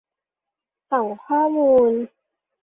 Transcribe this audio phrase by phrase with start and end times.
[0.91, 1.91] ส่องข้อมูล